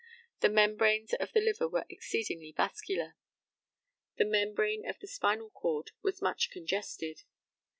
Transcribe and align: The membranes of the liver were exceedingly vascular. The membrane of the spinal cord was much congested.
The 0.39 0.49
membranes 0.49 1.13
of 1.19 1.31
the 1.31 1.39
liver 1.41 1.67
were 1.67 1.85
exceedingly 1.87 2.51
vascular. 2.57 3.13
The 4.17 4.25
membrane 4.25 4.83
of 4.89 4.97
the 4.97 5.07
spinal 5.07 5.51
cord 5.51 5.91
was 6.01 6.23
much 6.23 6.49
congested. 6.49 7.21